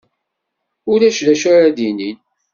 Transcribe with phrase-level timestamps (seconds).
[0.91, 2.17] Ulac d acu ara d-inin?